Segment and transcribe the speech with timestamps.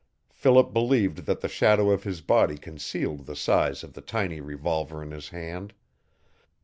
[0.31, 5.03] Philip believed that the shadow of his body concealed the size of the tiny revolver
[5.03, 5.75] in his hand.